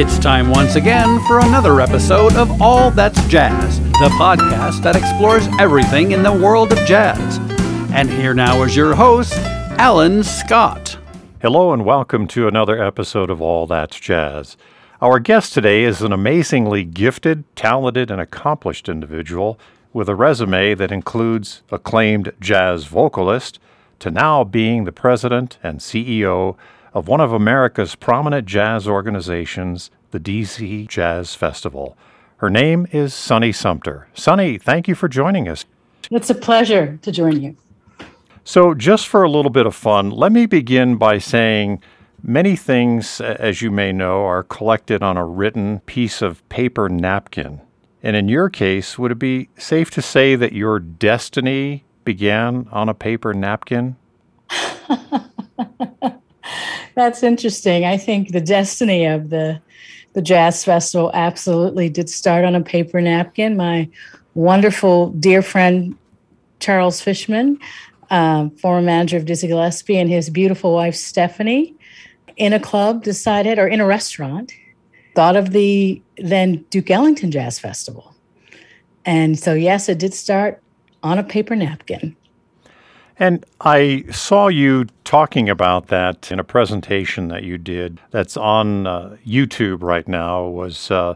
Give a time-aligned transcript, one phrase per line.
[0.00, 5.48] It's time once again for another episode of All That's Jazz, the podcast that explores
[5.58, 7.38] everything in the world of jazz.
[7.92, 9.32] And here now is your host,
[9.76, 10.96] Alan Scott.
[11.42, 14.56] Hello, and welcome to another episode of All That's Jazz.
[15.02, 19.58] Our guest today is an amazingly gifted, talented, and accomplished individual
[19.92, 23.58] with a resume that includes acclaimed jazz vocalist
[23.98, 26.56] to now being the president and CEO
[26.98, 31.96] of one of America's prominent jazz organizations, the DC Jazz Festival.
[32.38, 34.08] Her name is Sunny Sumter.
[34.14, 35.64] Sunny, thank you for joining us.
[36.10, 37.56] It's a pleasure to join you.
[38.42, 41.80] So, just for a little bit of fun, let me begin by saying
[42.20, 47.60] many things, as you may know, are collected on a written piece of paper napkin.
[48.02, 52.88] And in your case, would it be safe to say that your destiny began on
[52.88, 53.94] a paper napkin?
[56.98, 57.84] That's interesting.
[57.84, 59.60] I think the destiny of the
[60.14, 63.56] the jazz festival absolutely did start on a paper napkin.
[63.56, 63.88] My
[64.34, 65.96] wonderful dear friend
[66.58, 67.60] Charles Fishman,
[68.10, 71.72] um, former manager of Dizzy Gillespie, and his beautiful wife Stephanie,
[72.36, 74.52] in a club decided, or in a restaurant,
[75.14, 78.12] thought of the then Duke Ellington Jazz Festival.
[79.04, 80.60] And so, yes, it did start
[81.04, 82.16] on a paper napkin.
[83.18, 88.86] And I saw you talking about that in a presentation that you did that's on
[88.86, 90.46] uh, YouTube right now.
[90.46, 91.14] Was uh,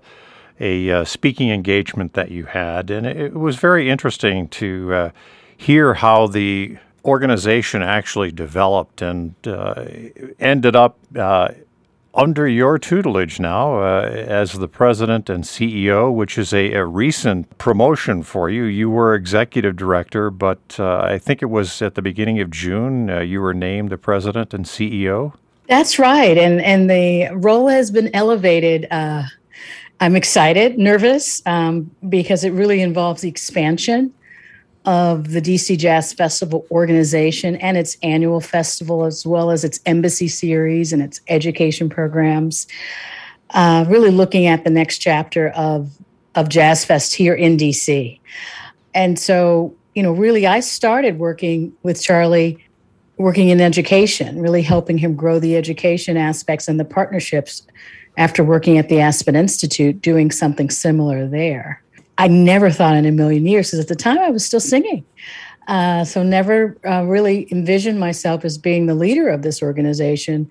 [0.62, 2.90] a uh, speaking engagement that you had.
[2.90, 5.10] And it was very interesting to uh,
[5.56, 9.84] hear how the organization actually developed and uh,
[10.38, 11.48] ended up uh,
[12.14, 17.56] under your tutelage now uh, as the president and CEO, which is a, a, recent
[17.58, 18.64] promotion for you.
[18.64, 23.08] You were executive director, but uh, I think it was at the beginning of June
[23.08, 25.34] uh, you were named the president and CEO.
[25.68, 28.88] That's right, and and the role has been elevated.
[28.90, 29.22] Uh,
[30.00, 34.12] I'm excited, nervous, um, because it really involves expansion
[34.84, 40.28] of the DC Jazz Festival organization and its annual festival, as well as its embassy
[40.28, 42.66] series and its education programs.
[43.50, 45.90] Uh, really looking at the next chapter of
[46.34, 48.18] of Jazz Fest here in DC.
[48.94, 52.64] And so, you know, really, I started working with Charlie,
[53.18, 57.66] working in education, really helping him grow the education aspects and the partnerships
[58.16, 61.81] after working at the Aspen Institute, doing something similar there.
[62.22, 65.04] I never thought in a million years because at the time I was still singing.
[65.66, 70.48] Uh, so never uh, really envisioned myself as being the leader of this organization.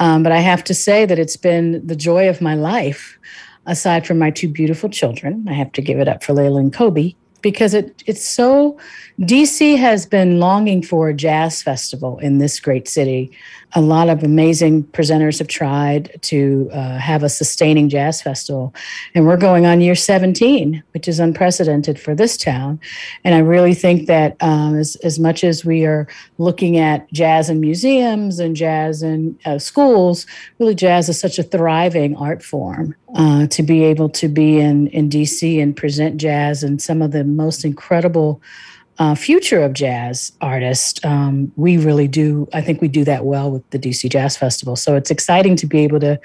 [0.00, 3.16] Um, but I have to say that it's been the joy of my life,
[3.64, 5.46] aside from my two beautiful children.
[5.48, 8.76] I have to give it up for Layla and Kobe because it it's so
[9.20, 13.30] DC has been longing for a jazz festival in this great city.
[13.74, 18.74] A lot of amazing presenters have tried to uh, have a sustaining jazz festival,
[19.14, 22.80] and we're going on year 17, which is unprecedented for this town.
[23.24, 27.50] And I really think that um, as as much as we are looking at jazz
[27.50, 30.26] in museums and jazz in uh, schools,
[30.58, 32.96] really jazz is such a thriving art form.
[33.14, 37.12] Uh, to be able to be in in DC and present jazz and some of
[37.12, 38.42] the most incredible
[38.98, 42.48] uh, future of jazz artists, um, we really do.
[42.52, 44.76] I think we do that well with the DC Jazz Festival.
[44.76, 46.20] So it's exciting to be able to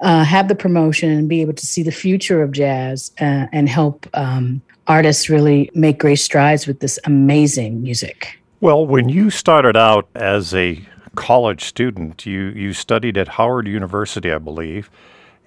[0.00, 3.68] uh, have the promotion and be able to see the future of jazz uh, and
[3.68, 8.38] help um, artists really make great strides with this amazing music.
[8.60, 10.80] Well, when you started out as a
[11.16, 14.90] college student, you you studied at Howard University, I believe,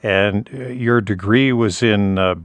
[0.03, 2.35] and uh, your degree was in uh,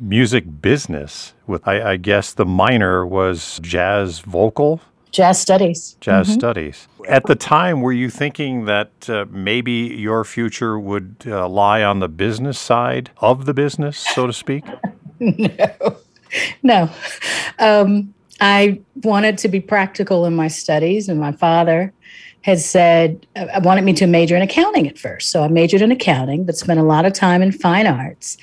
[0.00, 4.80] music business with I, I, guess the minor was jazz vocal?
[5.12, 5.96] Jazz studies.
[6.00, 6.38] Jazz mm-hmm.
[6.38, 6.88] studies.
[7.06, 12.00] At the time were you thinking that uh, maybe your future would uh, lie on
[12.00, 14.64] the business side of the business so to speak?
[15.20, 15.96] No.
[16.64, 16.90] No.
[17.60, 21.92] Um, i wanted to be practical in my studies and my father
[22.44, 25.82] had said I uh, wanted me to major in accounting at first so i majored
[25.82, 28.36] in accounting but spent a lot of time in fine arts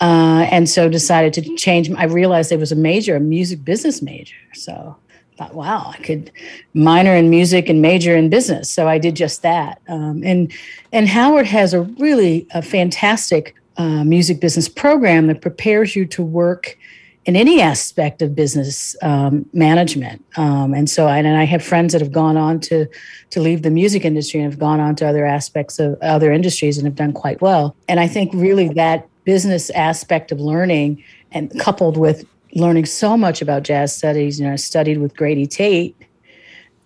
[0.00, 1.90] uh, and so decided to change.
[1.92, 4.36] I realized there was a major, a music business major.
[4.52, 4.96] So
[5.36, 6.30] thought, wow, I could
[6.74, 8.70] minor in music and major in business.
[8.70, 9.80] So I did just that.
[9.88, 10.52] Um, and
[10.92, 16.22] and Howard has a really a fantastic uh, music business program that prepares you to
[16.22, 16.76] work
[17.26, 20.24] in any aspect of business um, management.
[20.36, 22.86] Um, and so, I, and I have friends that have gone on to
[23.30, 26.78] to leave the music industry and have gone on to other aspects of other industries
[26.78, 27.74] and have done quite well.
[27.88, 33.42] And I think really that business aspect of learning and coupled with learning so much
[33.42, 35.96] about jazz studies, you know, I studied with Grady Tate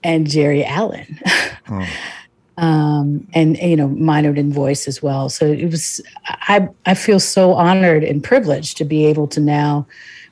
[0.03, 1.21] and Geri Allen.
[1.69, 1.87] Oh.
[2.59, 5.29] um, and you know minored in voice as well.
[5.29, 9.87] So it was I I feel so honored and privileged to be able to now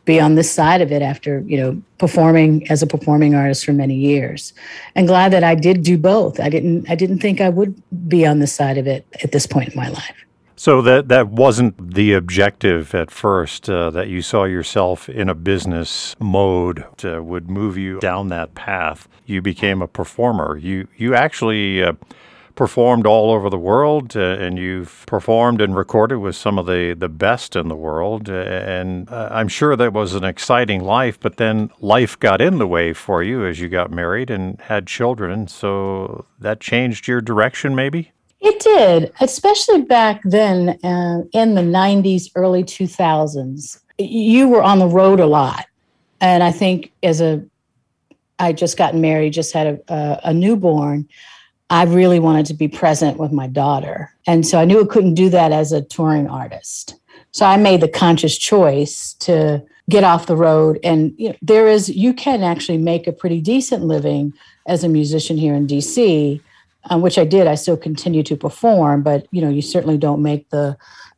[0.05, 3.73] be on this side of it after you know performing as a performing artist for
[3.73, 4.53] many years.
[4.97, 6.41] And glad that i did do both.
[6.41, 9.47] I didn't i didn't think i would be on this side of it at this
[9.47, 10.26] point in my life
[10.57, 13.71] so that that wasn't the objective at first.
[13.71, 19.09] Uh, that you saw yourself in a business mode would move you down that path.
[19.27, 20.57] You became a performer.
[20.57, 21.93] You you actually uh,
[22.57, 26.97] performed all over the world, uh, and you've performed and recorded with some of the,
[26.99, 28.29] the best in the world.
[28.29, 32.59] Uh, and uh, I'm sure that was an exciting life, but then life got in
[32.59, 35.47] the way for you as you got married and had children.
[35.47, 38.13] So that changed your direction, maybe?
[38.47, 43.81] It did, especially back then uh, in the 90s, early 2000s.
[43.99, 45.67] You were on the road a lot.
[46.21, 47.45] And I think as a,
[48.39, 51.09] I just gotten married, just had a, a, a newborn.
[51.71, 54.15] I really wanted to be present with my daughter.
[54.29, 56.95] And so I knew I couldn't do that as a touring artist.
[57.33, 59.61] So I made the conscious choice to
[59.91, 60.79] get off the road.
[60.85, 64.35] And you know, there is, you can actually make a pretty decent living
[64.69, 66.41] as a musician here in DC,
[66.91, 67.47] um, which I did.
[67.47, 70.77] I still continue to perform, but you know, you certainly don't make the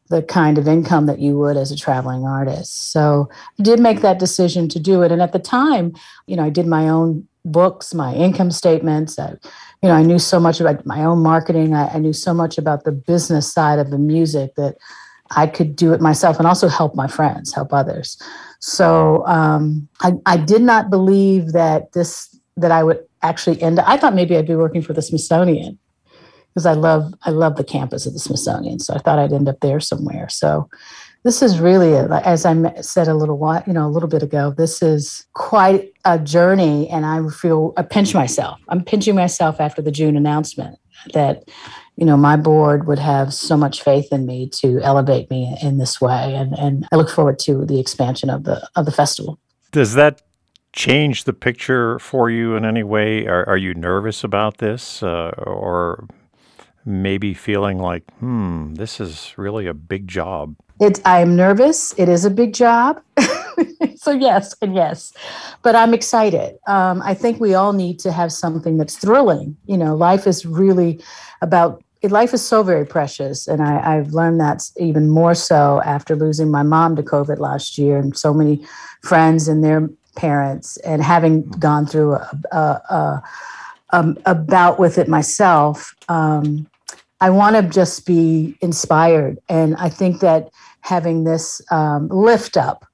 [0.09, 2.93] the kind of income that you would as a traveling artist.
[2.93, 3.29] So
[3.59, 5.13] I did make that decision to do it.
[5.13, 5.95] And at the time,
[6.27, 9.19] you know, I did my own books, my income statements.
[9.19, 9.31] I,
[9.83, 11.75] you know, I knew so much about my own marketing.
[11.75, 14.77] I, I, knew so much about the business side of the music that
[15.31, 18.21] I could do it myself and also help my friends, help others.
[18.61, 23.81] So um, I, I did not believe that this that I would actually end.
[23.81, 25.79] I thought maybe I'd be working for the Smithsonian
[26.55, 28.79] because I love I love the campus of the Smithsonian.
[28.79, 30.29] So I thought I'd end up there somewhere.
[30.29, 30.69] So
[31.25, 34.55] this is really, as I said a little while, you know, a little bit ago,
[34.57, 36.89] this is quite a journey.
[36.89, 38.59] And I feel, I pinch myself.
[38.69, 40.79] I'm pinching myself after the June announcement
[41.15, 41.49] that,
[41.97, 45.79] you know, my board would have so much faith in me to elevate me in
[45.79, 46.35] this way.
[46.35, 49.39] And, and I look forward to the expansion of the, of the festival.
[49.73, 50.23] Does that
[50.79, 53.27] change the picture for you in any way?
[53.27, 56.07] Are, are you nervous about this uh, or
[56.85, 60.55] maybe feeling like, hmm, this is really a big job?
[60.81, 61.93] It's I'm nervous.
[61.99, 63.03] It is a big job.
[63.97, 65.13] so yes and yes,
[65.65, 66.57] but I'm excited.
[66.69, 69.57] Um, I think we all need to have something that's thrilling.
[69.67, 71.03] You know, life is really
[71.43, 71.83] about.
[72.05, 76.49] Life is so very precious, and I, I've learned that even more so after losing
[76.49, 78.65] my mom to COVID last year, and so many
[79.03, 83.23] friends and their parents, and having gone through a, a, a,
[83.91, 85.95] a, a bout with it myself.
[86.09, 86.67] Um,
[87.21, 89.39] I want to just be inspired.
[89.49, 90.51] And I think that
[90.83, 92.87] having this um, lift up,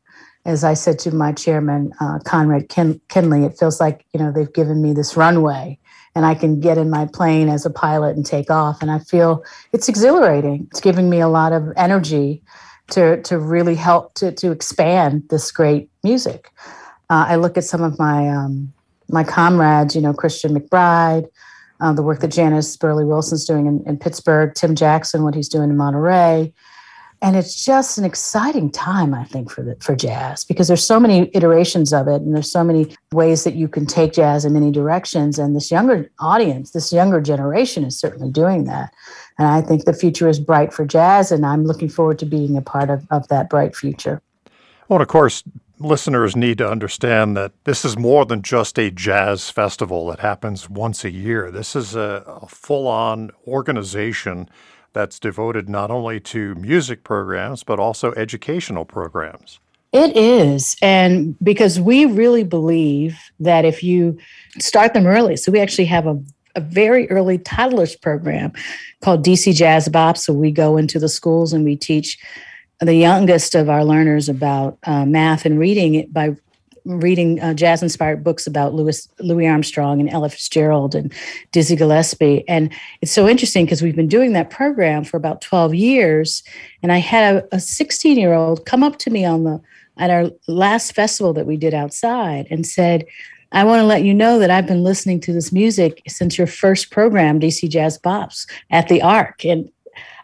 [0.46, 4.32] as I said to my chairman, uh, Conrad Kin- Kinley, it feels like, you know,
[4.32, 5.78] they've given me this runway
[6.14, 8.80] and I can get in my plane as a pilot and take off.
[8.80, 9.42] And I feel
[9.72, 10.68] it's exhilarating.
[10.70, 12.42] It's giving me a lot of energy
[12.90, 16.50] to, to really help to, to expand this great music.
[17.10, 18.72] Uh, I look at some of my, um,
[19.08, 21.28] my comrades, you know, Christian McBride,
[21.80, 25.48] uh, the work that Janis Burley Wilson's doing in, in, Pittsburgh, Tim Jackson, what he's
[25.48, 26.52] doing in Monterey.
[27.20, 31.00] And it's just an exciting time, I think, for the, for jazz because there's so
[31.00, 34.52] many iterations of it, and there's so many ways that you can take jazz in
[34.52, 35.38] many directions.
[35.38, 38.92] And this younger audience, this younger generation, is certainly doing that.
[39.38, 42.58] And I think the future is bright for jazz, and I'm looking forward to being
[42.58, 44.20] a part of, of that bright future.
[44.88, 45.42] Well, of course,
[45.78, 50.68] listeners need to understand that this is more than just a jazz festival that happens
[50.70, 51.50] once a year.
[51.50, 54.48] This is a, a full on organization
[54.92, 59.58] that's devoted not only to music programs, but also educational programs.
[59.92, 60.76] It is.
[60.82, 64.18] And because we really believe that if you
[64.58, 66.20] start them early, so we actually have a,
[66.56, 68.52] a very early toddlers program
[69.02, 70.16] called DC Jazz Bop.
[70.16, 72.18] So we go into the schools and we teach
[72.84, 76.36] the youngest of our learners about uh, math and reading it by
[76.84, 81.12] reading uh, jazz inspired books about Louis Louis Armstrong and Ella Fitzgerald and
[81.50, 82.46] Dizzy Gillespie.
[82.46, 86.42] And it's so interesting because we've been doing that program for about 12 years.
[86.82, 89.62] And I had a 16 year old come up to me on the
[89.96, 93.04] at our last festival that we did outside and said,
[93.52, 96.48] I want to let you know that I've been listening to this music since your
[96.48, 99.44] first program, DC Jazz Bops, at the Arc.
[99.44, 99.70] And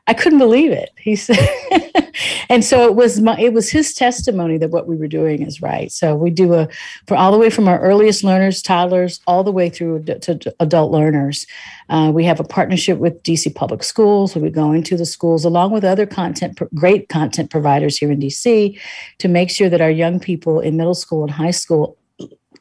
[0.07, 0.91] I couldn't believe it.
[0.99, 1.39] He said,
[2.49, 5.63] and so it was my, it was his testimony that what we were doing is
[5.63, 5.93] right.
[5.93, 6.69] So we do a,
[7.07, 10.91] for all the way from our earliest learners, toddlers, all the way through to adult
[10.91, 11.47] learners.
[11.89, 14.35] Uh, we have a partnership with DC Public Schools.
[14.35, 18.79] We go into the schools along with other content, great content providers here in DC
[19.19, 21.97] to make sure that our young people in middle school and high school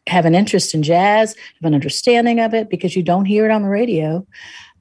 [0.07, 3.51] have an interest in jazz, have an understanding of it because you don't hear it
[3.51, 4.25] on the radio.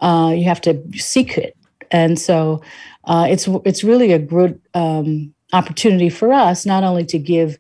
[0.01, 1.58] uh, you have to seek it.
[1.91, 2.63] And so
[3.05, 7.59] uh, it's it's really a good um, opportunity for us not only to give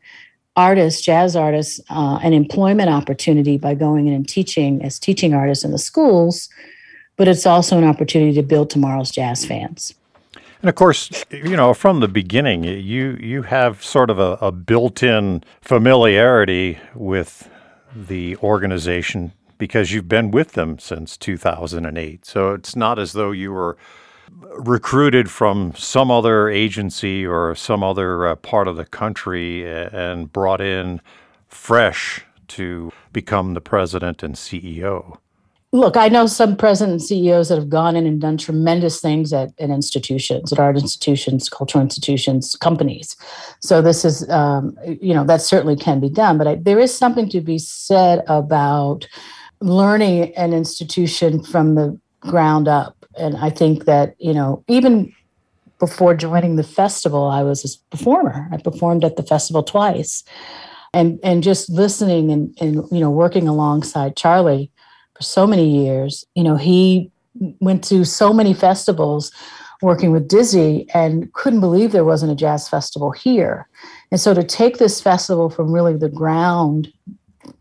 [0.56, 5.64] artists, jazz artists, uh, an employment opportunity by going in and teaching as teaching artists
[5.64, 6.48] in the schools,
[7.16, 9.94] but it's also an opportunity to build tomorrow's jazz fans.
[10.60, 14.50] And of course, you know, from the beginning, you you have sort of a, a
[14.50, 17.48] built-in familiarity with
[17.94, 22.26] the organization because you've been with them since 2008.
[22.26, 23.76] So it's not as though you were
[24.58, 30.60] recruited from some other agency or some other uh, part of the country and brought
[30.60, 31.00] in
[31.46, 35.18] fresh to become the president and CEO.
[35.70, 39.34] Look, I know some president and CEOs that have gone in and done tremendous things
[39.34, 43.16] at, at institutions, at art institutions, cultural institutions, companies.
[43.60, 46.38] So this is, um, you know, that certainly can be done.
[46.38, 49.06] But I, there is something to be said about
[49.60, 55.12] learning an institution from the ground up and I think that you know even
[55.78, 58.48] before joining the festival, I was a performer.
[58.50, 60.24] I performed at the festival twice,
[60.94, 64.70] and and just listening and and you know working alongside Charlie
[65.16, 66.24] for so many years.
[66.34, 67.10] You know he
[67.60, 69.32] went to so many festivals
[69.80, 73.68] working with Dizzy and couldn't believe there wasn't a jazz festival here.
[74.10, 76.92] And so to take this festival from really the ground,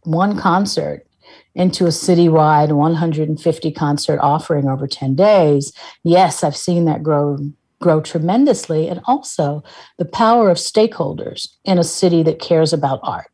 [0.02, 1.07] one concert
[1.55, 7.38] into a citywide 150 concert offering over 10 days, yes, I've seen that grow
[7.79, 9.63] grow tremendously and also
[9.98, 13.29] the power of stakeholders in a city that cares about art.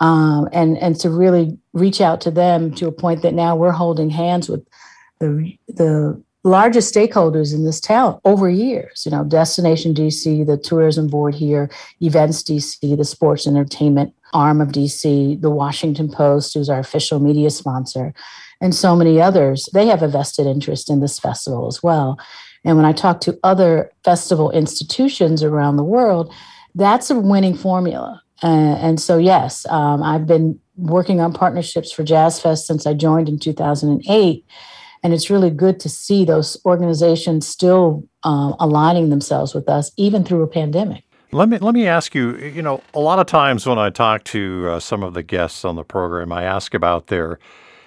[0.00, 3.72] Um, and and to really reach out to them to a point that now we're
[3.72, 4.66] holding hands with
[5.18, 9.04] the the largest stakeholders in this town over years.
[9.06, 14.68] You know, Destination DC, the tourism board here, Events DC, the sports entertainment arm of
[14.68, 18.12] DC, the Washington Post, who's our official media sponsor,
[18.60, 19.68] and so many others.
[19.72, 22.18] They have a vested interest in this festival as well.
[22.64, 26.32] And when I talk to other festival institutions around the world,
[26.74, 28.22] that's a winning formula.
[28.42, 32.94] Uh, and so, yes, um, I've been working on partnerships for Jazz Fest since I
[32.94, 34.44] joined in 2008.
[35.02, 40.24] And it's really good to see those organizations still uh, aligning themselves with us, even
[40.24, 41.04] through a pandemic.
[41.34, 42.36] Let me let me ask you.
[42.36, 45.64] You know, a lot of times when I talk to uh, some of the guests
[45.64, 47.40] on the program, I ask about their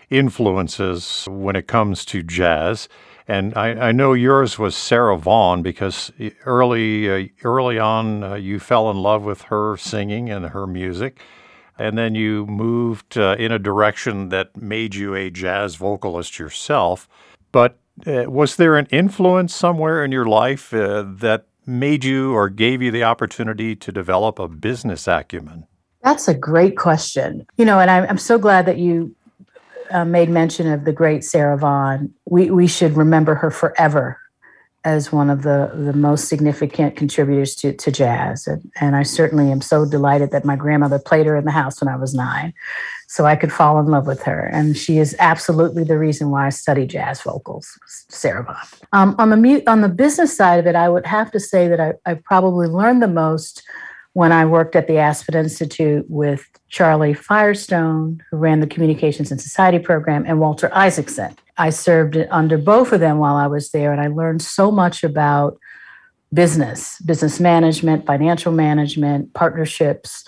[0.10, 2.90] influences when it comes to jazz.
[3.26, 6.12] And I, I know yours was Sarah Vaughan because
[6.46, 11.22] early uh, early on uh, you fell in love with her singing and her music,
[11.80, 17.08] and then you moved uh, in a direction that made you a jazz vocalist yourself.
[17.54, 22.50] But uh, was there an influence somewhere in your life uh, that made you or
[22.50, 25.68] gave you the opportunity to develop a business acumen?
[26.02, 27.46] That's a great question.
[27.58, 29.14] You know, and I'm, I'm so glad that you
[29.92, 32.14] uh, made mention of the great Sarah Vaughan.
[32.26, 34.20] We, we should remember her forever
[34.86, 38.48] as one of the, the most significant contributors to, to jazz.
[38.48, 41.82] And, and I certainly am so delighted that my grandmother played her in the house
[41.82, 42.54] when I was nine
[43.08, 44.50] so I could fall in love with her.
[44.54, 47.68] And she is absolutely the reason why I study jazz vocals,
[48.10, 48.68] Sarah Vaughan.
[48.92, 51.80] Um, on the on the business side of it, I would have to say that
[51.80, 53.64] I, I probably learned the most
[54.14, 59.40] when I worked at the Aspen Institute with Charlie Firestone, who ran the Communications and
[59.40, 61.36] Society program, and Walter Isaacson.
[61.58, 65.04] I served under both of them while I was there, and I learned so much
[65.04, 65.58] about
[66.34, 70.26] business, business management, financial management, partnerships,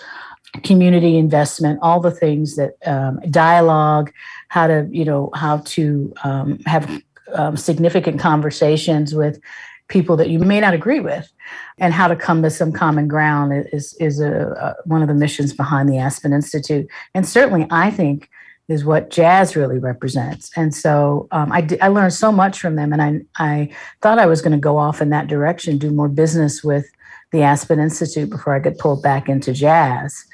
[0.64, 4.12] community investment, all the things that um, dialogue,
[4.48, 7.02] how to, you know, how to um, have
[7.34, 9.40] um, significant conversations with
[9.88, 11.30] people that you may not agree with,
[11.78, 15.14] and how to come to some common ground is is a, a, one of the
[15.14, 18.28] missions behind the Aspen Institute, and certainly I think
[18.68, 20.52] is what jazz really represents.
[20.56, 23.68] And so um, I, I learned so much from them, and I I
[24.00, 26.86] thought I was going to go off in that direction, do more business with
[27.32, 30.24] the Aspen Institute before I get pulled back into jazz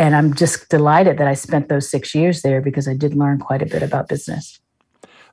[0.00, 3.38] and I'm just delighted that I spent those six years there because I did learn
[3.38, 4.58] quite a bit about business.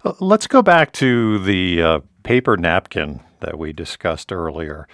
[0.04, 4.86] Uh, let's go back to the uh, paper napkin that we discussed earlier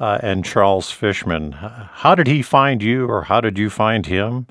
[0.00, 1.52] uh, and Charles Fishman.
[1.52, 4.46] How did he find you, or how did you find him?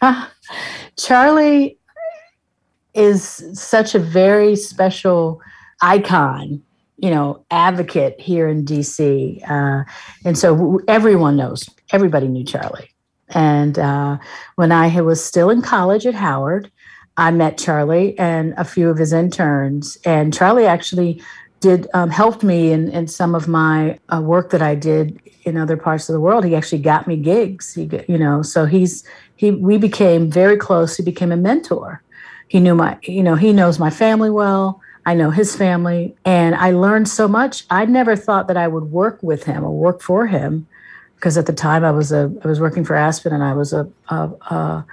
[0.00, 0.28] Uh,
[0.96, 1.76] Charlie
[2.94, 5.42] is such a very special
[5.82, 6.62] icon
[6.98, 9.84] you know advocate here in dc uh,
[10.24, 12.94] and so everyone knows everybody knew charlie
[13.30, 14.18] and uh,
[14.56, 16.70] when I was still in college at Howard,
[17.16, 19.96] I met Charlie and a few of his interns.
[20.04, 21.22] And Charlie actually
[21.60, 25.56] did um, helped me in, in some of my uh, work that I did in
[25.56, 26.44] other parts of the world.
[26.44, 27.74] He actually got me gigs.
[27.74, 29.04] He, you know, so he's
[29.36, 29.50] he.
[29.50, 30.96] We became very close.
[30.96, 32.02] He became a mentor.
[32.48, 34.80] He knew my, you know, he knows my family well.
[35.06, 37.64] I know his family, and I learned so much.
[37.68, 40.66] I never thought that I would work with him or work for him,
[41.16, 43.72] because at the time I was a I was working for Aspen and I was
[43.72, 44.84] a a, a,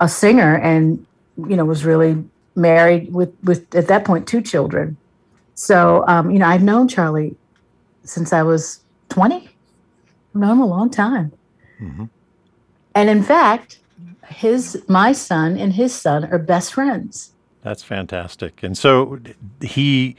[0.00, 1.06] a singer, and
[1.36, 2.22] you know was really
[2.54, 4.96] married with with at that point two children.
[5.54, 7.34] So um, you know I've known Charlie
[8.04, 9.48] since I was twenty.
[10.34, 11.32] I've known him a long time,
[11.80, 12.04] mm-hmm.
[12.94, 13.78] and in fact,
[14.28, 17.32] his my son and his son are best friends.
[17.62, 18.62] That's fantastic.
[18.62, 19.20] And so
[19.60, 20.16] he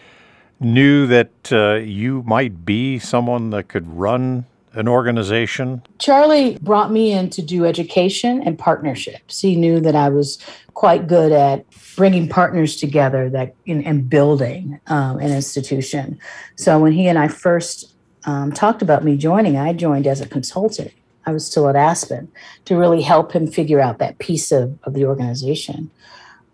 [0.59, 5.81] knew that uh, you might be someone that could run an organization?
[5.99, 9.41] Charlie brought me in to do education and partnerships.
[9.41, 10.37] He knew that I was
[10.73, 16.17] quite good at bringing partners together that in, and building um, an institution.
[16.55, 17.93] So when he and I first
[18.25, 20.93] um, talked about me joining, I joined as a consultant.
[21.25, 22.31] I was still at Aspen
[22.65, 25.91] to really help him figure out that piece of, of the organization.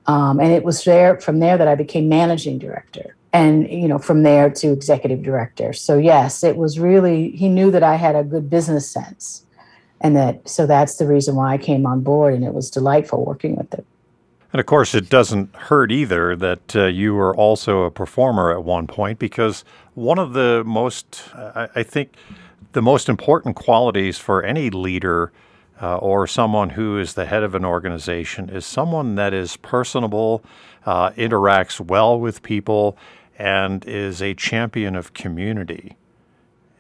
[0.07, 3.99] Um, and it was there from there that I became managing director and you know
[3.99, 5.73] from there to executive director.
[5.73, 9.45] So yes it was really he knew that i had a good business sense
[10.01, 13.25] and that so that's the reason why i came on board and it was delightful
[13.25, 13.85] working with him.
[14.53, 18.63] And of course it doesn't hurt either that uh, you were also a performer at
[18.63, 22.13] one point because one of the most I, I think
[22.71, 25.31] the most important qualities for any leader
[25.81, 30.43] uh, or someone who is the head of an organization is someone that is personable,
[30.86, 32.98] uh, interacts well with people,
[33.38, 35.96] and is a champion of community.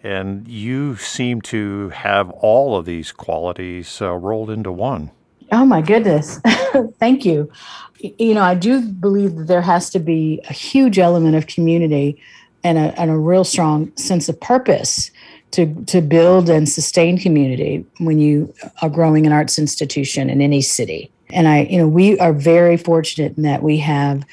[0.03, 5.11] And you seem to have all of these qualities uh, rolled into one.
[5.51, 6.39] Oh my goodness.
[6.99, 7.51] Thank you.
[7.99, 12.21] You know, I do believe that there has to be a huge element of community
[12.63, 15.11] and a, and a real strong sense of purpose
[15.57, 18.53] to, to build and sustain community when you
[18.83, 21.11] are growing an arts institution in any city.
[21.31, 24.23] And I, you know, we are very fortunate in that we have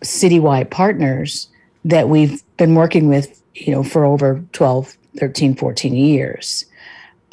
[0.00, 1.48] citywide partners
[1.84, 6.64] that we've been working with, you know, for over 12, 13, 14 years.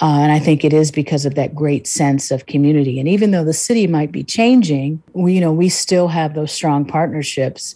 [0.01, 2.99] Uh, and I think it is because of that great sense of community.
[2.99, 6.51] And even though the city might be changing, we, you know, we still have those
[6.51, 7.73] strong partnerships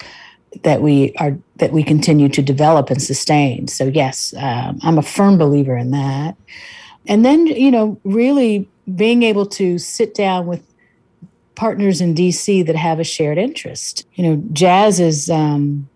[0.64, 3.68] that we are that we continue to develop and sustain.
[3.68, 6.36] So yes, um, I'm a firm believer in that.
[7.08, 10.64] And then you know, really being able to sit down with
[11.56, 14.08] partners in DC that have a shared interest.
[14.16, 15.88] You know, jazz is um,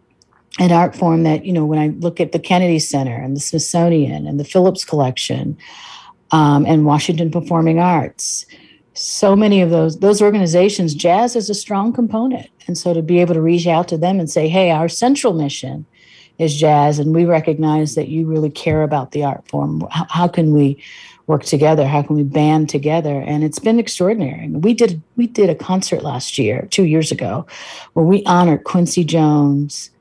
[0.59, 3.41] an art form that you know when i look at the kennedy center and the
[3.41, 5.57] smithsonian and the phillips collection
[6.31, 8.45] um, and washington performing arts
[8.95, 13.19] so many of those those organizations jazz is a strong component and so to be
[13.19, 15.85] able to reach out to them and say hey our central mission
[16.39, 20.27] is jazz and we recognize that you really care about the art form how, how
[20.29, 20.81] can we
[21.27, 25.49] work together how can we band together and it's been extraordinary we did we did
[25.49, 27.45] a concert last year two years ago
[27.93, 29.91] where we honored quincy jones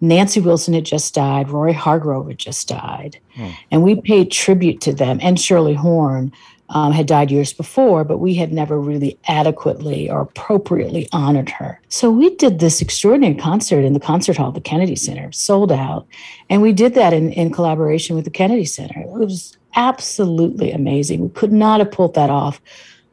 [0.00, 3.18] Nancy Wilson had just died, Roy Hargrove had just died.
[3.34, 3.50] Hmm.
[3.72, 5.18] And we paid tribute to them.
[5.20, 6.32] And Shirley Horn
[6.70, 11.80] um, had died years before, but we had never really adequately or appropriately honored her.
[11.88, 16.06] So we did this extraordinary concert in the concert hall, the Kennedy Center, sold out.
[16.50, 19.00] And we did that in, in collaboration with the Kennedy Center.
[19.00, 21.20] It was absolutely amazing.
[21.20, 22.60] We could not have pulled that off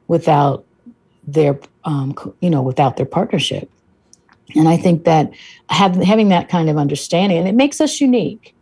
[0.08, 0.66] without
[1.26, 3.70] their, um, you know, without their partnership.
[4.56, 5.32] And I think that
[5.70, 8.54] have, having that kind of understanding, and it makes us unique,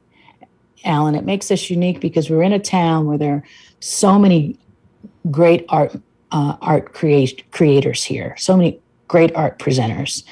[0.85, 1.15] Alan.
[1.15, 3.43] It makes us unique because we're in a town where there are
[3.79, 4.57] so many
[5.31, 5.95] great art
[6.31, 10.23] uh, art create, creators here, so many great art presenters.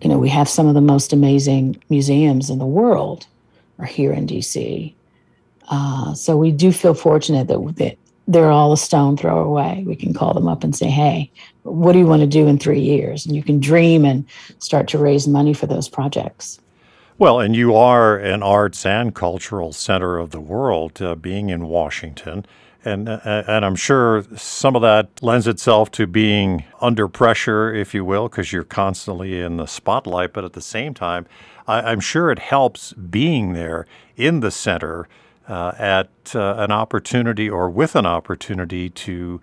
[0.00, 3.26] You know, we have some of the most amazing museums in the world
[3.78, 4.94] are here in DC.
[5.68, 7.98] Uh, so we do feel fortunate that, that
[8.28, 9.82] they're all a stone throw away.
[9.86, 11.30] We can call them up and say, hey,
[11.64, 13.26] what do you want to do in three years?
[13.26, 14.24] And you can dream and
[14.60, 16.60] start to raise money for those projects.
[17.18, 21.66] Well, and you are an arts and cultural center of the world, uh, being in
[21.66, 22.46] Washington.
[22.84, 27.92] And, uh, and I'm sure some of that lends itself to being under pressure, if
[27.94, 30.32] you will, because you're constantly in the spotlight.
[30.32, 31.26] But at the same time,
[31.66, 35.08] I, I'm sure it helps being there in the center
[35.48, 39.40] uh, at uh, an opportunity or with an opportunity to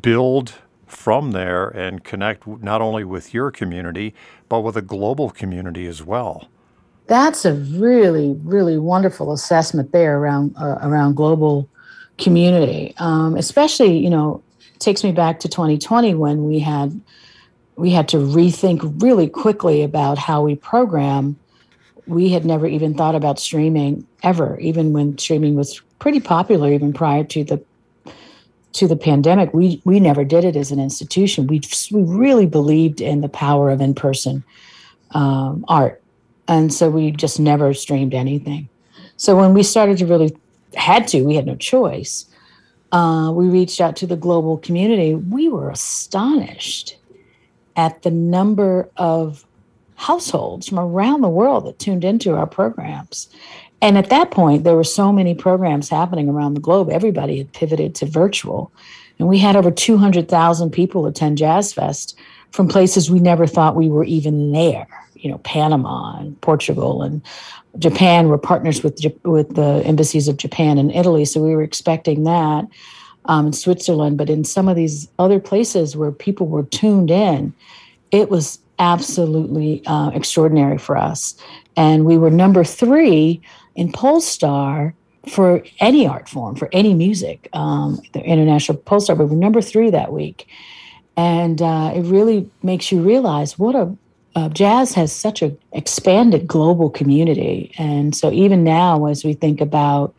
[0.00, 0.54] build
[0.86, 4.14] from there and connect not only with your community,
[4.48, 6.48] but with a global community as well.
[7.06, 11.68] That's a really, really wonderful assessment there around uh, around global
[12.20, 14.42] community, um, especially you know
[14.78, 17.00] takes me back to 2020 when we had
[17.76, 21.38] we had to rethink really quickly about how we program
[22.06, 26.92] we had never even thought about streaming ever, even when streaming was pretty popular, even
[26.92, 27.62] prior to the
[28.72, 29.54] to the pandemic.
[29.54, 31.46] We we never did it as an institution.
[31.46, 31.60] We
[31.92, 34.44] we really believed in the power of in person
[35.12, 36.02] um, art
[36.48, 38.68] And so we just never streamed anything.
[39.16, 40.36] So when we started to really
[40.74, 42.26] had to, we had no choice.
[42.92, 45.14] Uh, we reached out to the global community.
[45.14, 46.96] We were astonished
[47.76, 49.46] at the number of
[49.94, 53.28] households from around the world that tuned into our programs.
[53.82, 56.90] And at that point, there were so many programs happening around the globe.
[56.90, 58.72] Everybody had pivoted to virtual.
[59.18, 62.16] And we had over 200,000 people attend Jazz Fest
[62.50, 64.88] from places we never thought we were even there.
[65.20, 67.22] You know, Panama and Portugal and
[67.78, 72.24] Japan were partners with with the embassies of Japan and Italy, so we were expecting
[72.24, 72.66] that.
[73.26, 77.52] Um, in Switzerland, but in some of these other places where people were tuned in,
[78.10, 81.36] it was absolutely uh, extraordinary for us.
[81.76, 83.40] And we were number three
[83.76, 84.94] in Pollstar
[85.28, 89.60] for any art form, for any music, um, the International Pollstar, but we were number
[89.60, 90.48] three that week.
[91.16, 93.94] And uh, it really makes you realize what a
[94.34, 97.72] uh, jazz has such an expanded global community.
[97.78, 100.14] And so even now, as we think about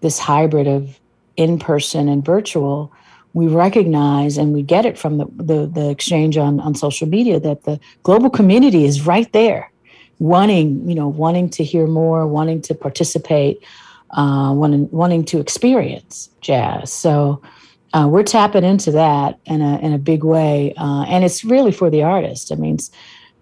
[0.00, 1.00] this hybrid of
[1.36, 2.92] in person and virtual,
[3.32, 7.38] we recognize and we get it from the, the, the, exchange on, on social media
[7.40, 9.70] that the global community is right there,
[10.18, 13.62] wanting, you know, wanting to hear more, wanting to participate,
[14.12, 16.90] uh, wanting, wanting to experience jazz.
[16.90, 17.42] So
[17.92, 20.72] uh, we're tapping into that in a, in a big way.
[20.78, 22.50] Uh, and it's really for the artist.
[22.50, 22.78] I mean,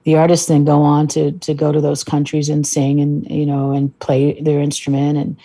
[0.04, 3.46] the artists then go on to to go to those countries and sing and you
[3.46, 5.36] know and play their instrument and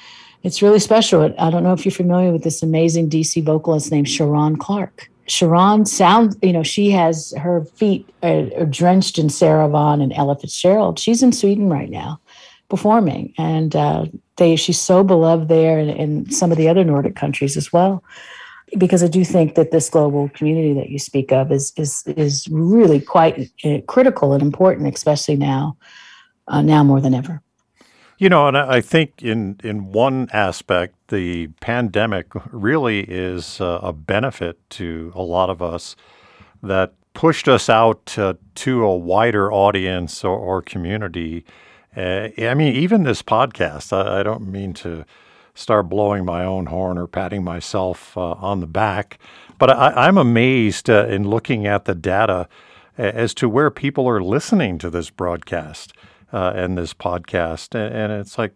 [0.44, 1.34] it's really special.
[1.38, 5.10] I don't know if you're familiar with this amazing DC vocalist named Sharon Clark.
[5.28, 10.14] Sharon sound, you know, she has her feet are, are drenched in Sarah Vaughan and
[10.14, 10.98] Ella Fitzgerald.
[10.98, 12.20] She's in Sweden right now
[12.70, 14.06] performing, and uh,
[14.38, 18.04] they she's so beloved there and in some of the other Nordic countries as well
[18.78, 22.48] because I do think that this global community that you speak of is is is
[22.50, 25.78] really quite uh, critical and important, especially now,
[26.48, 27.42] uh, now more than ever.
[28.18, 33.94] You know, and I think in in one aspect, the pandemic really is uh, a
[33.94, 35.96] benefit to a lot of us
[36.62, 41.44] that pushed us out to, to a wider audience or, or community.
[41.96, 43.92] Uh, I mean, even this podcast.
[43.92, 45.06] I, I don't mean to
[45.60, 49.20] start blowing my own horn or patting myself uh, on the back.
[49.58, 52.48] But I, am amazed uh, in looking at the data
[52.98, 55.94] as to where people are listening to this broadcast
[56.32, 57.76] uh, and this podcast.
[57.76, 58.54] And, it's like,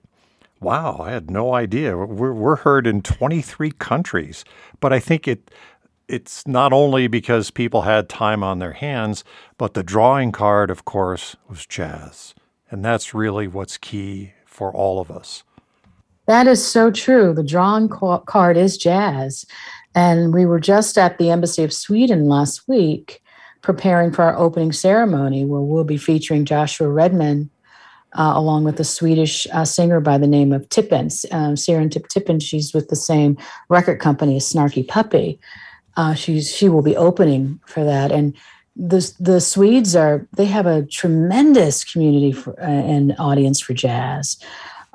[0.62, 1.98] wow, I had no idea.
[1.98, 4.46] We're, we're heard in 23 countries.
[4.80, 5.52] But I think it
[6.10, 9.24] it's not only because people had time on their hands,
[9.58, 12.36] but the drawing card, of course, was jazz.
[12.70, 15.44] And that's really what's key for all of us.
[16.26, 17.34] That is so true.
[17.34, 19.46] The drawn card is jazz.
[19.96, 23.22] And we were just at the Embassy of Sweden last week
[23.62, 27.50] preparing for our opening ceremony where we'll be featuring Joshua Redman
[28.16, 31.56] uh, along with a Swedish uh, singer by the name of Tippen, um,
[31.90, 32.42] Tip Tippen.
[32.42, 33.38] She's with the same
[33.70, 35.40] record company as Snarky Puppy.
[35.96, 38.36] Uh, she's she will be opening for that, and
[38.76, 44.38] the the Swedes are they have a tremendous community for, uh, and audience for jazz.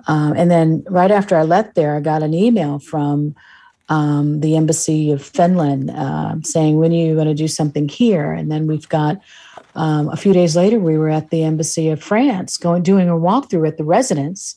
[0.07, 3.35] Um, and then right after I left there, I got an email from
[3.89, 8.33] um, the embassy of Finland uh, saying, "When are you going to do something here?"
[8.33, 9.21] And then we've got
[9.75, 13.13] um, a few days later, we were at the embassy of France, going doing a
[13.13, 14.57] walkthrough at the residence,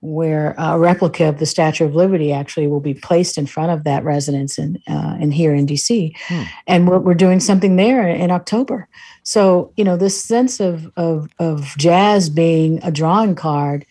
[0.00, 3.84] where a replica of the Statue of Liberty actually will be placed in front of
[3.84, 6.42] that residence in uh, in here in DC, hmm.
[6.66, 8.88] and we're, we're doing something there in October.
[9.22, 13.84] So you know this sense of of of jazz being a drawing card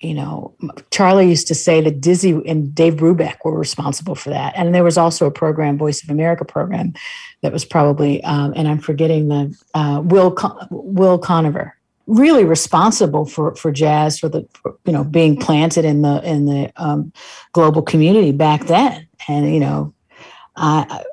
[0.00, 0.54] you know,
[0.90, 4.54] Charlie used to say that Dizzy and Dave Brubeck were responsible for that.
[4.56, 6.94] And there was also a program, Voice of America program,
[7.42, 11.74] that was probably, um, and I'm forgetting the uh, Will Con- Will Conover,
[12.06, 16.46] really responsible for for jazz for the for, you know being planted in the in
[16.46, 17.12] the um,
[17.52, 19.06] global community back then.
[19.28, 19.94] And you know,
[20.56, 21.04] I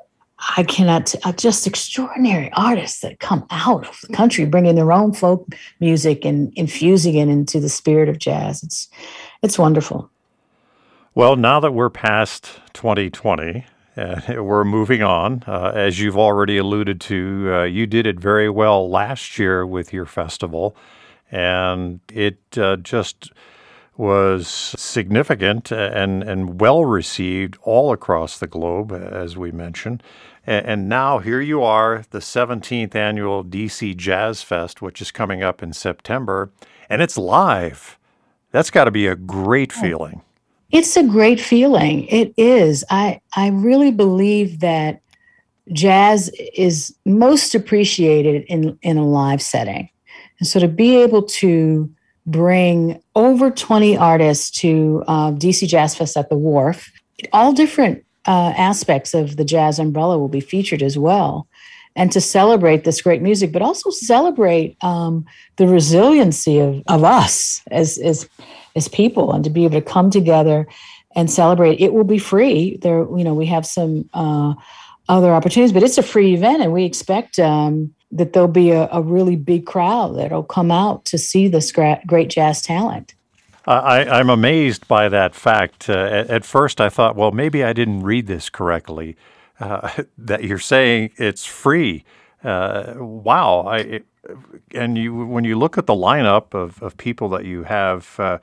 [0.56, 5.12] I cannot, uh, just extraordinary artists that come out of the country bringing their own
[5.12, 5.46] folk
[5.80, 8.62] music and infusing it into the spirit of jazz.
[8.62, 8.88] It's,
[9.42, 10.10] it's wonderful.
[11.14, 13.64] Well, now that we're past 2020,
[13.96, 15.42] uh, we're moving on.
[15.46, 19.92] Uh, as you've already alluded to, uh, you did it very well last year with
[19.92, 20.76] your festival,
[21.30, 23.32] and it uh, just
[23.96, 30.02] was significant and, and well received all across the globe, as we mentioned.
[30.46, 35.42] And, and now here you are, the 17th annual DC Jazz Fest, which is coming
[35.42, 36.50] up in September,
[36.88, 37.98] and it's live.
[38.52, 40.22] That's got to be a great feeling.
[40.70, 42.06] It's a great feeling.
[42.06, 42.84] It is.
[42.90, 45.00] I, I really believe that
[45.72, 49.90] jazz is most appreciated in, in a live setting.
[50.38, 51.90] And so to be able to
[52.26, 56.90] bring over 20 artists to uh, DC Jazz Fest at the Wharf.
[57.32, 61.46] All different uh, aspects of the jazz umbrella will be featured as well.
[61.94, 65.24] And to celebrate this great music, but also celebrate um,
[65.56, 68.28] the resiliency of, of us as, as,
[68.74, 70.66] as people and to be able to come together
[71.14, 71.80] and celebrate.
[71.80, 72.76] It will be free.
[72.76, 74.54] There, you know, we have some uh,
[75.08, 78.88] other opportunities, but it's a free event, and we expect um, that there'll be a,
[78.92, 83.14] a, really big crowd that'll come out to see this great jazz talent.
[83.66, 85.90] I, am amazed by that fact.
[85.90, 89.16] Uh, at, at, first, I thought, well, maybe I didn't read this correctly.
[89.58, 92.04] Uh, that you're saying it's free.
[92.44, 93.60] Uh, wow!
[93.66, 94.06] I, it,
[94.72, 98.38] and you, when you look at the lineup of, of people that you have uh,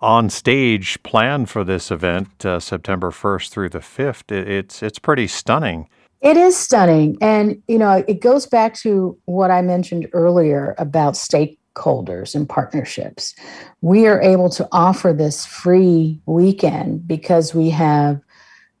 [0.00, 4.98] on stage planned for this event, uh, September 1st through the 5th, it, it's it's
[4.98, 5.88] pretty stunning.
[6.22, 7.18] It is stunning.
[7.20, 11.16] And, you know, it goes back to what I mentioned earlier about
[11.74, 13.34] stakeholders and partnerships.
[13.80, 18.20] We are able to offer this free weekend because we have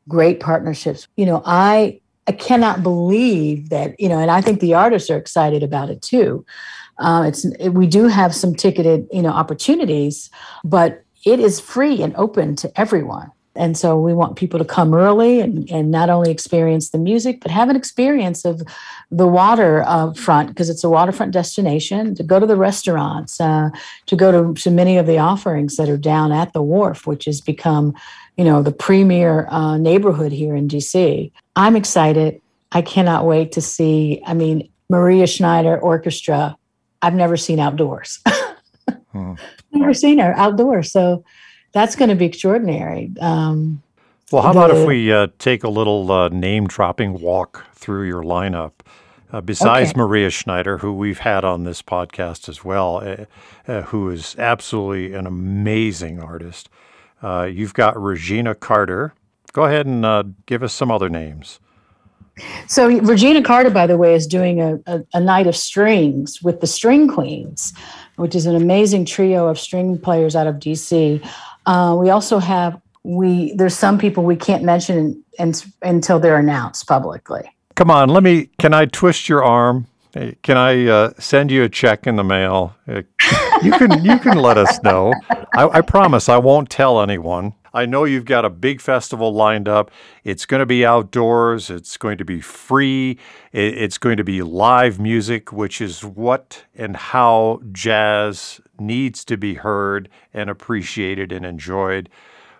[0.08, 1.08] great partnerships.
[1.16, 5.16] You know, I I cannot believe that, you know, and I think the artists are
[5.16, 6.44] excited about it too.
[6.98, 10.30] Uh, it's we do have some ticketed, you know, opportunities,
[10.62, 13.30] but it is free and open to everyone.
[13.54, 17.40] And so we want people to come early and, and not only experience the music,
[17.40, 18.62] but have an experience of
[19.10, 23.68] the water uh, front because it's a waterfront destination, to go to the restaurants, uh,
[24.06, 27.26] to go to, to many of the offerings that are down at the wharf, which
[27.26, 27.94] has become,
[28.38, 31.30] you know, the premier uh, neighborhood here in DC.
[31.54, 32.40] I'm excited.
[32.72, 36.56] I cannot wait to see, I mean, Maria Schneider Orchestra,
[37.02, 38.20] I've never seen outdoors.
[39.12, 39.34] hmm.
[39.72, 40.90] Never seen her outdoors.
[40.90, 41.24] So
[41.72, 43.12] that's going to be extraordinary.
[43.20, 43.82] Um,
[44.30, 48.06] well, how the, about if we uh, take a little uh, name dropping walk through
[48.06, 48.72] your lineup?
[49.30, 49.98] Uh, besides okay.
[49.98, 53.24] Maria Schneider, who we've had on this podcast as well, uh,
[53.70, 56.68] uh, who is absolutely an amazing artist,
[57.22, 59.14] uh, you've got Regina Carter.
[59.52, 61.60] Go ahead and give us some other names.
[62.66, 66.60] So Regina Carter, by the way, is doing a, a, a, night of strings with
[66.60, 67.74] the String Queens,
[68.16, 71.22] which is an amazing trio of string players out of DC.
[71.66, 74.96] Uh, we also have we there's some people we can't mention
[75.38, 77.50] in, in, until they're announced publicly.
[77.74, 78.48] Come on, let me.
[78.58, 79.86] Can I twist your arm?
[80.42, 82.74] Can I uh, send you a check in the mail?
[82.86, 83.02] Uh,
[83.62, 85.14] you can you can let us know.
[85.54, 87.54] I, I promise I won't tell anyone.
[87.74, 89.90] I know you've got a big festival lined up.
[90.24, 91.70] It's going to be outdoors.
[91.70, 93.18] It's going to be free.
[93.52, 99.54] It's going to be live music, which is what and how jazz needs to be
[99.54, 102.08] heard and appreciated and enjoyed.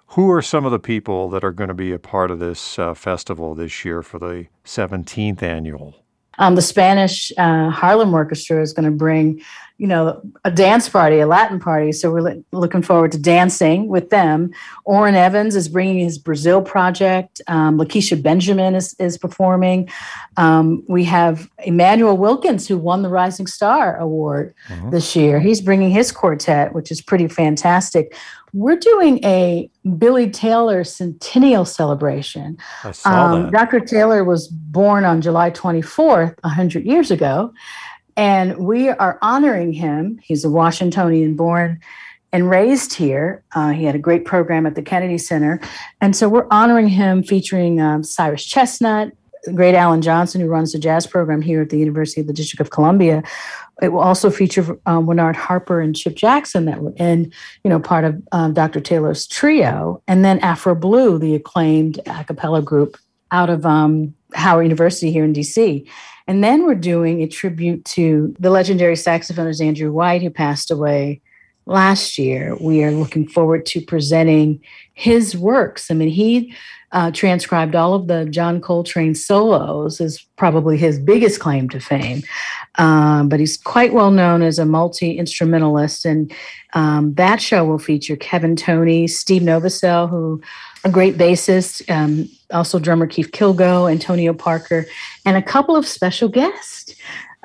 [0.09, 2.79] Who are some of the people that are going to be a part of this
[2.79, 6.02] uh, festival this year for the 17th annual?
[6.39, 9.43] Um, the Spanish uh, Harlem Orchestra is going to bring,
[9.79, 11.93] you know, a dance party, a Latin party.
[11.93, 14.51] So we're looking forward to dancing with them.
[14.85, 17.41] Orrin Evans is bringing his Brazil project.
[17.49, 19.91] Um, Lakecia Benjamin is, is performing.
[20.37, 24.91] Um, we have Immanuel Wilkins, who won the Rising Star Award mm-hmm.
[24.91, 25.41] this year.
[25.41, 28.17] He's bringing his quartet, which is pretty fantastic
[28.53, 32.59] we're doing a Billy Taylor centennial celebration.
[32.85, 33.53] I saw um, that.
[33.53, 33.81] Dr.
[33.81, 37.53] Taylor was born on July 24th, 100 years ago,
[38.17, 40.19] and we are honoring him.
[40.23, 41.81] He's a Washingtonian born
[42.33, 43.43] and raised here.
[43.55, 45.61] Uh, he had a great program at the Kennedy Center.
[46.01, 49.13] And so we're honoring him featuring um, Cyrus Chestnut,
[49.55, 52.61] great Allyn Johnson, who runs the jazz program here at the University of the District
[52.61, 53.23] of Columbia.
[53.83, 57.33] It will also feature um, Winard Harper and Chip Jackson that were in,
[57.65, 58.81] you know, part of um, Dr.
[58.81, 62.97] Taylor's trio, and then Afro Blue, the acclaimed a cappella group
[63.33, 65.89] out of um, Howard University here in DC.
[66.29, 71.21] And then we're doing a tribute to the legendary saxophonist Andrew White, who passed away
[71.67, 72.57] last year.
[72.61, 74.61] We are looking forward to presenting
[74.95, 75.91] his works.
[75.91, 76.55] I mean, he
[76.93, 82.23] uh, transcribed all of the John Coltrane solos, is probably his biggest claim to fame.
[82.77, 86.05] Um, but he's quite well known as a multi instrumentalist.
[86.05, 86.33] And
[86.75, 90.43] um, that show will feature Kevin Toney, Steve Novosel, who
[90.85, 94.85] a great bassist, um, also drummer Keith Kilgo, Antonio Parker,
[95.25, 96.95] and a couple of special guests.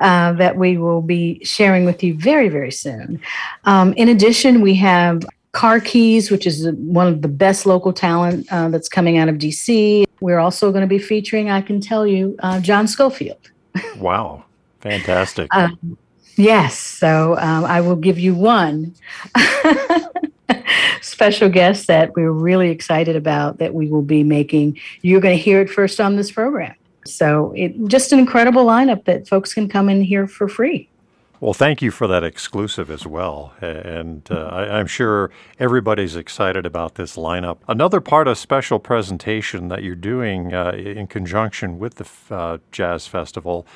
[0.00, 3.20] Uh, that we will be sharing with you very, very soon.
[3.64, 8.46] Um, in addition, we have Car Keys, which is one of the best local talent
[8.52, 10.04] uh, that's coming out of DC.
[10.20, 13.50] We're also going to be featuring, I can tell you, uh, John Scofield.
[13.98, 14.44] wow,
[14.80, 15.48] fantastic.
[15.54, 15.96] Um,
[16.36, 18.94] yes, so um, I will give you one
[21.00, 24.78] special guest that we're really excited about that we will be making.
[25.02, 26.74] You're going to hear it first on this program.
[27.06, 30.90] So it just an incredible lineup that folks can come in here for free.
[31.40, 33.52] Well, thank you for that exclusive as well.
[33.60, 37.58] And uh, I, am sure everybody's excited about this lineup.
[37.68, 43.06] Another part of special presentation that you're doing uh, in conjunction with the uh, Jazz
[43.06, 43.68] Festival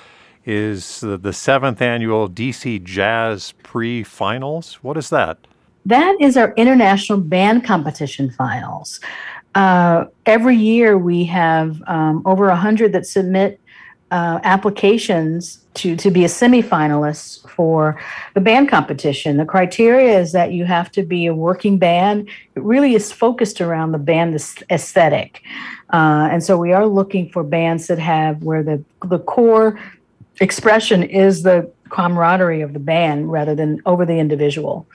[0.44, 4.75] is the, the seventh annual DC JazzPrix Finals.
[4.83, 5.38] What is that?
[5.87, 8.98] That is our international band competition finals.
[9.55, 13.61] Uh, every year we have um, over 100 that submit
[14.12, 17.98] uh, applications to to be a semifinalist for
[18.35, 19.38] the band competition.
[19.38, 22.29] The criteria is that you have to be a working band.
[22.55, 24.35] It really is focused around the band
[24.70, 25.42] aesthetic,
[25.90, 29.81] uh, and so we are looking for bands that have where the the core
[30.40, 34.87] expression is the camaraderie of the band rather than over the individual.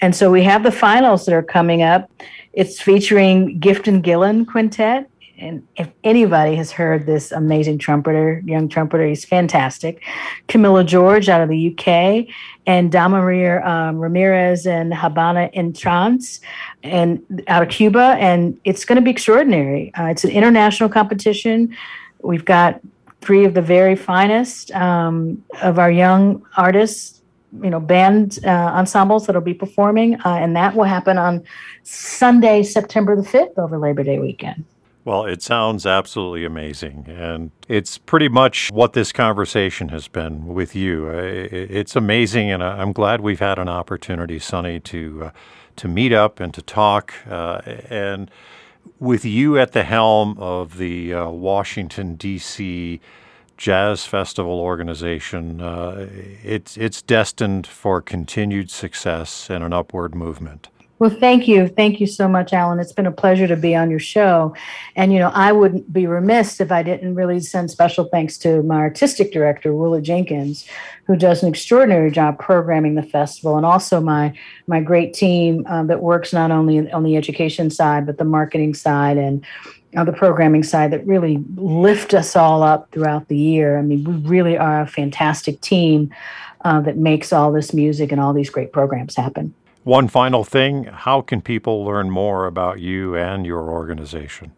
[0.00, 2.10] And so we have the finals that are coming up.
[2.52, 5.06] It's featuring Gifton Gelin Quintet
[5.42, 10.00] and if anybody has heard this amazing trumpeter, young trumpeter, he's fantastic.
[10.46, 12.32] Camilla George out of the UK,
[12.64, 16.40] and Damaria um, Ramirez and Habana enTrance,
[16.84, 19.92] and out of Cuba, and it's going to be extraordinary.
[19.94, 21.76] Uh, it's an international competition.
[22.22, 22.80] We've got
[23.20, 27.20] three of the very finest um, of our young artists
[27.62, 31.44] you know band uh, ensembles that'll be performing uh, and that will happen on
[31.82, 34.64] sunday september the 5th over labor day weekend
[35.04, 37.06] well, it sounds absolutely amazing.
[37.08, 41.08] And it's pretty much what this conversation has been with you.
[41.08, 42.50] It's amazing.
[42.50, 45.30] And I'm glad we've had an opportunity, Sunny, to, uh,
[45.76, 47.14] to meet up and to talk.
[47.28, 47.60] Uh,
[47.90, 48.30] and
[49.00, 53.00] with you at the helm of the uh, Washington, D.C.
[53.56, 56.08] Jazz Festival organization, uh,
[56.44, 60.68] it's, it's destined for continued success and an upward movement.
[61.02, 61.66] Well, thank you.
[61.66, 62.78] Thank you so much, Alan.
[62.78, 64.54] It's been a pleasure to be on your show.
[64.94, 68.62] And, you know, I wouldn't be remiss if I didn't really send special thanks to
[68.62, 70.64] my artistic director, Willard Jenkins,
[71.08, 74.32] who does an extraordinary job programming the festival, and also my,
[74.68, 78.72] my great team um, that works not only on the education side, but the marketing
[78.72, 79.44] side and
[79.96, 83.76] on the programming side that really lift us all up throughout the year.
[83.76, 86.14] I mean, we really are a fantastic team
[86.64, 89.52] uh, that makes all this music and all these great programs happen.
[89.84, 94.52] One final thing how can people learn more about you and your organization?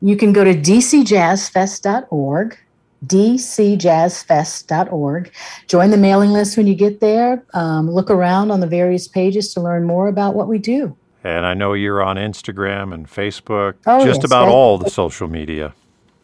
[0.00, 2.58] You can go to dcjazzfest.org,
[3.06, 5.32] dcjazzfest.org.
[5.68, 7.44] Join the mailing list when you get there.
[7.54, 10.96] Um, look around on the various pages to learn more about what we do.
[11.24, 15.28] And I know you're on Instagram and Facebook, oh, just yes, about all the social
[15.28, 15.72] media.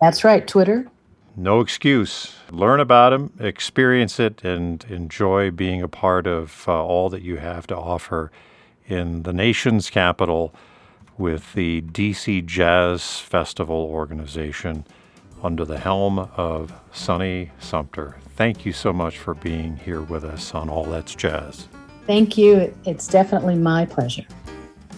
[0.01, 0.91] That's right, Twitter
[1.37, 2.35] no excuse.
[2.51, 7.37] Learn about them, experience it, and enjoy being a part of uh, all that you
[7.37, 8.31] have to offer
[8.87, 10.55] in the nation's capital
[11.17, 14.85] with the DC Jazz Festival organization
[15.43, 18.17] under the helm of Sunny Sumter.
[18.37, 21.69] Thank you so much for being here with us on All That's Jazz.
[22.07, 22.75] Thank you.
[22.85, 24.27] It's definitely my pleasure.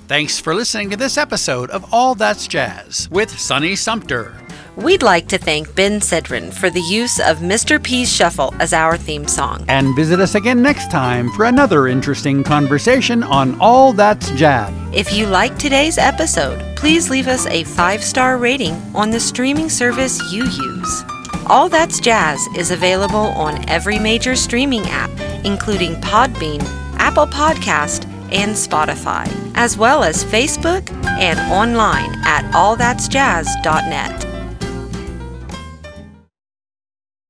[0.09, 4.46] Thanks for listening to this episode of All That's Jazz with Sunny Sumter.
[4.77, 7.83] We'd like to thank Ben Sidran for the use of Mr.
[7.83, 9.65] P's Shuffle as our theme song.
[9.69, 14.71] And visit us again next time for another interesting conversation on All That's Jazz.
[14.93, 19.71] If you like today's episode, please leave us a five star rating on the streaming
[19.71, 21.05] service you use.
[21.47, 25.11] All That's Jazz is available on every major streaming app,
[25.47, 26.63] including Podbean,
[26.99, 34.36] Apple Podcast, and Spotify, as well as Facebook and online at allthat'sjazz.net.